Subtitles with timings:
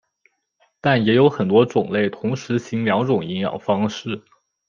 [0.81, 4.23] 但也有很多种类同时行两种营养方式。